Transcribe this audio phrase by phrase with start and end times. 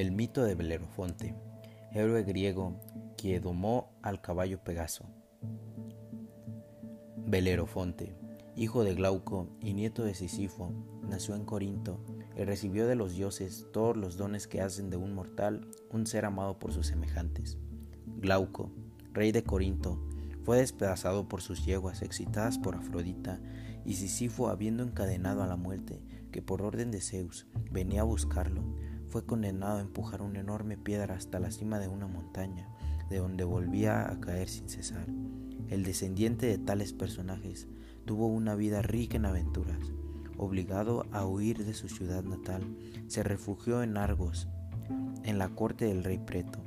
[0.00, 1.34] El mito de Belerofonte,
[1.92, 2.80] héroe griego
[3.18, 5.04] que domó al caballo Pegaso.
[7.18, 8.16] Belerofonte,
[8.56, 12.02] hijo de Glauco y nieto de Sísifo, nació en Corinto
[12.34, 16.24] y recibió de los dioses todos los dones que hacen de un mortal un ser
[16.24, 17.58] amado por sus semejantes.
[18.06, 18.72] Glauco,
[19.12, 20.02] rey de Corinto,
[20.44, 23.38] fue despedazado por sus yeguas excitadas por Afrodita
[23.84, 28.62] y Sísifo habiendo encadenado a la muerte, que por orden de Zeus venía a buscarlo,
[29.10, 32.68] fue condenado a empujar una enorme piedra hasta la cima de una montaña,
[33.10, 35.06] de donde volvía a caer sin cesar.
[35.68, 37.68] El descendiente de tales personajes
[38.04, 39.92] tuvo una vida rica en aventuras.
[40.36, 42.62] Obligado a huir de su ciudad natal,
[43.08, 44.48] se refugió en Argos,
[45.24, 46.60] en la corte del rey Preto.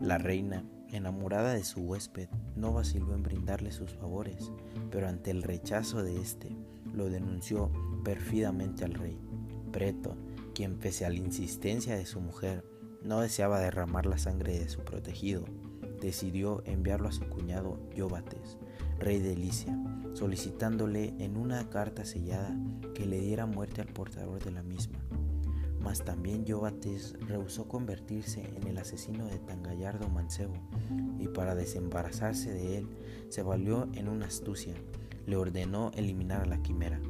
[0.00, 4.50] La reina, enamorada de su huésped, no vaciló en brindarle sus favores,
[4.90, 6.56] pero ante el rechazo de éste,
[6.94, 7.70] lo denunció
[8.04, 9.18] perfidamente al rey.
[9.72, 10.16] Preto,
[10.52, 12.64] quien pese a la insistencia de su mujer
[13.02, 15.44] no deseaba derramar la sangre de su protegido,
[16.00, 18.58] decidió enviarlo a su cuñado Yóbates,
[18.98, 19.76] rey de Licia,
[20.14, 22.56] solicitándole en una carta sellada
[22.94, 24.98] que le diera muerte al portador de la misma.
[25.80, 30.54] Mas también Yóbates rehusó convertirse en el asesino de tan gallardo mancebo,
[31.18, 32.88] y para desembarazarse de él
[33.30, 34.74] se valió en una astucia,
[35.26, 37.00] le ordenó eliminar a la quimera,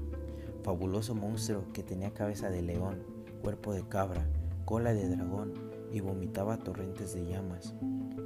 [0.63, 4.25] fabuloso monstruo que tenía cabeza de león cuerpo de cabra,
[4.65, 5.53] cola de dragón
[5.93, 7.75] y vomitaba torrentes de llamas.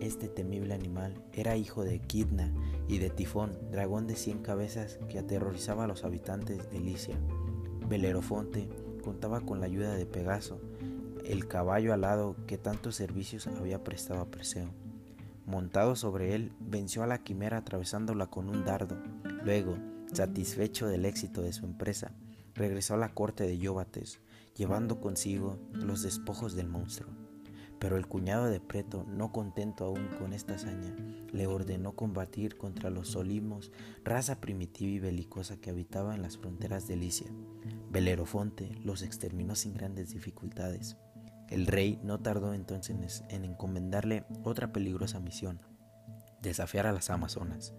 [0.00, 2.52] Este temible animal era hijo de Kidna
[2.86, 7.16] y de Tifón, dragón de cien cabezas que aterrorizaba a los habitantes de Licia.
[7.88, 8.68] Belerofonte
[9.02, 10.60] contaba con la ayuda de Pegaso,
[11.24, 14.68] el caballo alado que tantos servicios había prestado a Perseo.
[15.46, 18.96] Montado sobre él, venció a la quimera atravesándola con un dardo.
[19.44, 19.78] Luego,
[20.12, 22.12] satisfecho del éxito de su empresa,
[22.54, 24.20] regresó a la corte de Yóbates,
[24.56, 27.10] llevando consigo los despojos del monstruo.
[27.78, 30.96] Pero el cuñado de Preto, no contento aún con esta hazaña,
[31.30, 33.70] le ordenó combatir contra los solimos,
[34.02, 37.30] raza primitiva y belicosa que habitaba en las fronteras de Licia.
[37.90, 40.96] Belerofonte los exterminó sin grandes dificultades.
[41.50, 45.60] El rey no tardó entonces en encomendarle otra peligrosa misión,
[46.40, 47.74] desafiar a las Amazonas,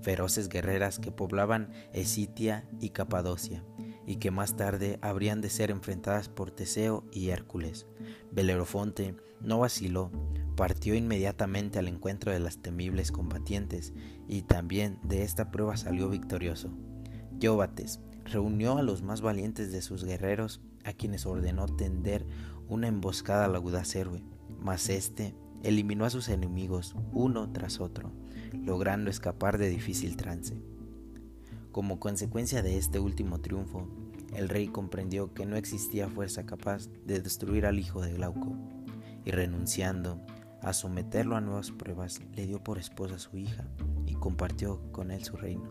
[0.00, 3.62] feroces guerreras que poblaban Esitia y Capadocia,
[4.06, 7.86] y que más tarde habrían de ser enfrentadas por Teseo y Hércules.
[8.30, 10.10] Belerofonte no vaciló,
[10.56, 13.92] partió inmediatamente al encuentro de las temibles combatientes,
[14.28, 16.70] y también de esta prueba salió victorioso.
[17.38, 22.26] Yóbates reunió a los más valientes de sus guerreros, a quienes ordenó tender
[22.68, 24.22] una emboscada al audaz héroe,
[24.60, 28.12] mas éste eliminó a sus enemigos uno tras otro,
[28.52, 30.60] logrando escapar de difícil trance.
[31.72, 33.88] Como consecuencia de este último triunfo,
[34.36, 38.54] el rey comprendió que no existía fuerza capaz de destruir al hijo de Glauco,
[39.24, 40.20] y renunciando
[40.60, 43.66] a someterlo a nuevas pruebas, le dio por esposa a su hija
[44.06, 45.70] y compartió con él su reino.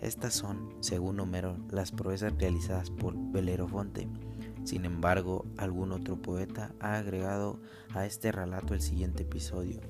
[0.00, 4.08] Estas son, según Homero, las proezas realizadas por Belerofonte,
[4.64, 7.60] sin embargo, algún otro poeta ha agregado
[7.94, 9.80] a este relato el siguiente episodio.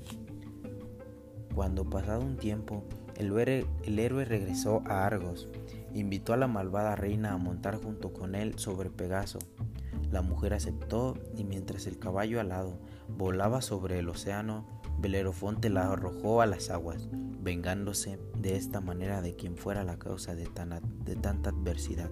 [1.54, 2.84] Cuando pasado un tiempo,
[3.20, 5.48] el, héroe regresó a Argos,
[5.92, 9.38] invitó a la malvada reina a montar junto con él sobre Pegaso.
[10.10, 12.78] La mujer aceptó y mientras el caballo alado
[13.08, 14.66] volaba sobre el océano,
[14.98, 17.08] Belerofonte la arrojó a las aguas,
[17.42, 20.48] vengándose de esta manera de quien fuera la causa de,
[21.04, 22.10] de tanta adversidad.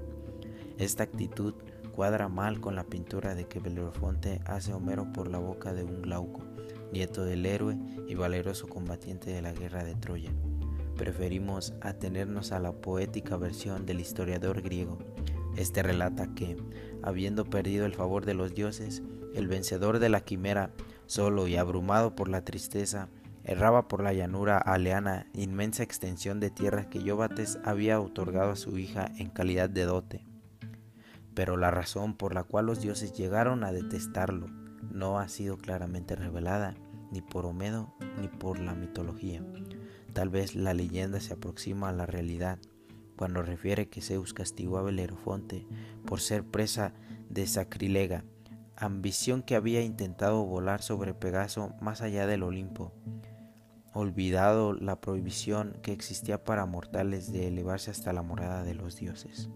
[0.76, 1.54] Esta actitud
[1.94, 6.02] cuadra mal con la pintura de que Belerofonte hace Homero por la boca de un
[6.02, 6.42] Glauco,
[6.92, 10.32] nieto del héroe y valeroso combatiente de la guerra de Troya.
[10.98, 14.98] Preferimos atenernos a la poética versión del historiador griego.
[15.56, 16.58] Este relata que,
[17.02, 19.02] habiendo perdido el favor de los dioses,
[19.34, 20.72] el vencedor de la quimera,
[21.06, 23.08] solo y abrumado por la tristeza,
[23.44, 28.76] erraba por la llanura aleana, inmensa extensión de tierra que Yóbates había otorgado a su
[28.76, 30.28] hija en calidad de dote
[31.38, 34.48] pero la razón por la cual los dioses llegaron a detestarlo
[34.90, 36.74] no ha sido claramente revelada
[37.12, 39.40] ni por Homero ni por la mitología.
[40.12, 42.58] Tal vez la leyenda se aproxima a la realidad
[43.16, 45.66] cuando refiere que Zeus castigó a Belerofonte
[46.06, 46.94] por ser presa
[47.28, 48.24] de sacrilega,
[48.76, 52.92] ambición que había intentado volar sobre Pegaso más allá del Olimpo,
[53.92, 59.50] olvidado la prohibición que existía para mortales de elevarse hasta la morada de los dioses.